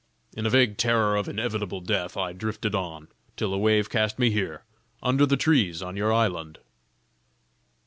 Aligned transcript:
In 0.35 0.47
a 0.47 0.49
vague 0.49 0.77
terror 0.77 1.15
of 1.15 1.29
inevitable 1.29 1.79
death 1.79 2.17
I 2.17 2.33
drifted 2.33 2.73
on, 2.73 3.07
till 3.37 3.53
a 3.53 3.57
wave 3.59 3.87
cast 3.87 4.17
me 4.17 4.31
here, 4.31 4.63
under 5.03 5.27
the 5.27 5.37
trees 5.37 5.83
on 5.83 5.95
your 5.95 6.11
island." 6.11 6.57